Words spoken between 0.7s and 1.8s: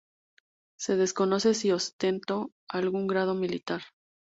Se desconoce si